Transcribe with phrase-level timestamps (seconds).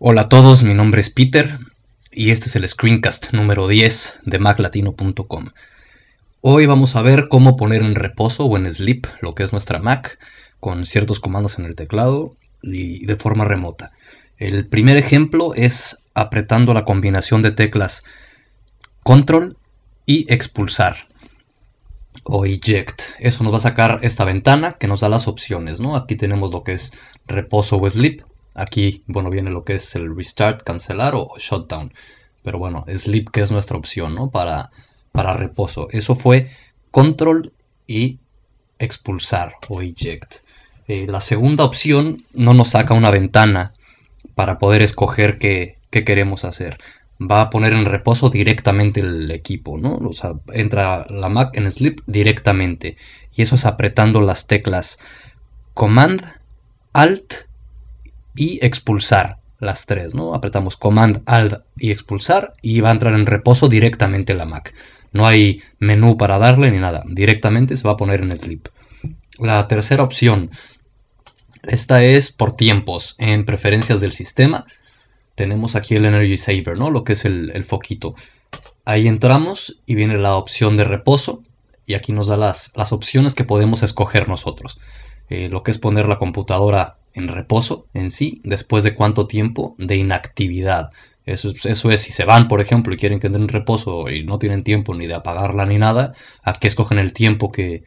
[0.00, 1.58] Hola a todos, mi nombre es Peter
[2.12, 5.46] y este es el screencast número 10 de maclatino.com.
[6.40, 9.80] Hoy vamos a ver cómo poner en reposo o en sleep lo que es nuestra
[9.80, 10.20] Mac
[10.60, 13.90] con ciertos comandos en el teclado y de forma remota.
[14.36, 18.04] El primer ejemplo es apretando la combinación de teclas
[19.02, 19.56] control
[20.06, 21.08] y expulsar
[22.22, 23.02] o eject.
[23.18, 25.96] Eso nos va a sacar esta ventana que nos da las opciones, ¿no?
[25.96, 26.92] Aquí tenemos lo que es
[27.26, 28.22] reposo o sleep
[28.54, 31.92] Aquí, bueno, viene lo que es el restart, cancelar o, shutdown.
[32.42, 34.30] Pero bueno, sleep que es nuestra opción, ¿no?
[34.30, 34.70] Para,
[35.12, 35.88] para reposo.
[35.90, 36.50] Eso fue
[36.90, 37.52] control
[37.86, 38.18] y
[38.78, 40.36] expulsar o eject.
[40.86, 43.74] Eh, la segunda opción no nos saca una ventana
[44.34, 46.78] para poder escoger qué, qué, queremos hacer.
[47.20, 49.98] Va a poner en reposo directamente el equipo, ¿no?
[50.52, 52.96] Entra la Mac en sleep directamente.
[53.34, 55.00] Y eso es apretando las teclas
[55.74, 56.22] Command,
[56.92, 57.47] Alt
[58.38, 60.32] y expulsar las tres, ¿no?
[60.32, 64.72] Apretamos Command, Alt y expulsar y va a entrar en reposo directamente la Mac.
[65.12, 68.68] No hay menú para darle ni nada, directamente se va a poner en sleep.
[69.40, 70.50] La tercera opción,
[71.64, 74.66] esta es por tiempos, en preferencias del sistema.
[75.34, 76.90] Tenemos aquí el Energy Saver, ¿no?
[76.90, 78.14] Lo que es el, foquito.
[78.84, 81.42] Ahí entramos y viene la opción de reposo
[81.86, 84.78] y aquí nos da las, las opciones que podemos escoger nosotros.
[85.28, 89.74] Eh, lo que es poner la computadora en reposo en sí, después de cuánto tiempo
[89.78, 90.90] de inactividad.
[91.26, 94.24] Eso, eso, es, si se van, por ejemplo, y quieren que entren en reposo y
[94.24, 97.84] no tienen tiempo ni de apagarla ni nada, aquí escogen el tiempo que,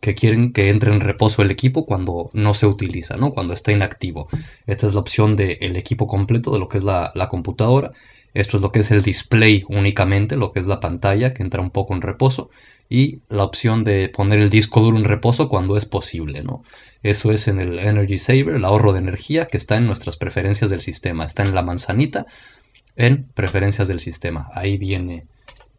[0.00, 3.30] que quieren que entre en reposo el equipo cuando no se utiliza, ¿no?
[3.30, 4.28] cuando está inactivo.
[4.66, 7.92] Esta es la opción del equipo completo de lo que es la, la computadora.
[8.34, 11.62] Esto es lo que es el display únicamente, lo que es la pantalla que entra
[11.62, 12.50] un poco en reposo
[12.92, 16.62] y la opción de poner el disco duro en reposo cuando es posible, ¿no?
[17.02, 20.68] Eso es en el Energy Saver, el ahorro de energía que está en nuestras preferencias
[20.68, 22.26] del sistema, está en la manzanita
[22.94, 24.50] en preferencias del sistema.
[24.52, 25.24] Ahí viene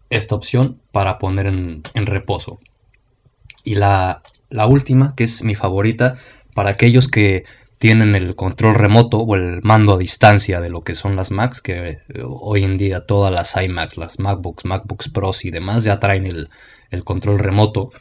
[0.10, 2.60] esta opción para poner en, reposo.
[3.64, 6.18] Y la, la última, que es mi favorita,
[6.56, 7.44] para aquellos que
[7.84, 11.60] tienen el control remoto o el mando a distancia de lo que son las Macs,
[11.60, 16.00] que eh, hoy en día todas las iMacs, las MacBooks, MacBooks Pros y demás ya
[16.00, 16.50] traen el,
[17.04, 17.92] control remoto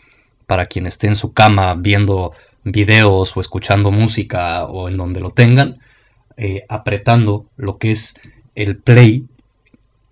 [0.46, 2.30] para quien esté en su cama viendo
[2.62, 5.80] videos o escuchando música o en donde lo tengan,
[6.36, 8.14] eh, apretando lo que es
[8.54, 9.26] el play,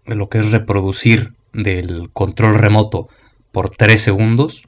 [0.04, 3.08] lo que es reproducir del control remoto
[3.52, 4.66] por 3 segundos,